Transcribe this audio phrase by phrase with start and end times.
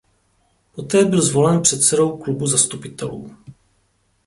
[0.73, 3.31] Poté byl zvolen předsedou klubu zastupitelů.